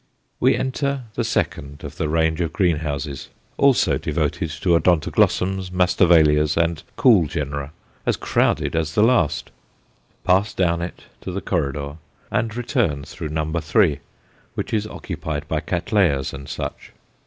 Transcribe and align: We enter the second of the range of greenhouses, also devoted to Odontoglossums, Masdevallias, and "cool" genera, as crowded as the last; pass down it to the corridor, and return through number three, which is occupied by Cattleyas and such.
We 0.39 0.55
enter 0.55 1.03
the 1.13 1.23
second 1.23 1.83
of 1.83 1.97
the 1.97 2.09
range 2.09 2.41
of 2.41 2.51
greenhouses, 2.53 3.29
also 3.55 3.99
devoted 3.99 4.49
to 4.49 4.69
Odontoglossums, 4.75 5.69
Masdevallias, 5.69 6.57
and 6.57 6.81
"cool" 6.95 7.27
genera, 7.27 7.71
as 8.03 8.17
crowded 8.17 8.75
as 8.75 8.95
the 8.95 9.03
last; 9.03 9.51
pass 10.23 10.55
down 10.55 10.81
it 10.81 11.03
to 11.21 11.31
the 11.31 11.39
corridor, 11.39 11.97
and 12.31 12.55
return 12.57 13.03
through 13.03 13.29
number 13.29 13.61
three, 13.61 13.99
which 14.55 14.73
is 14.73 14.87
occupied 14.87 15.47
by 15.47 15.59
Cattleyas 15.59 16.33
and 16.33 16.49
such. 16.49 16.93